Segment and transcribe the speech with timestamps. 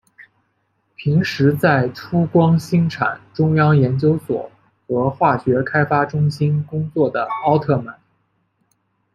[0.95, 4.51] 平时在出光兴产中央研究所
[4.87, 7.99] 和化学开发中心工作的奥特曼。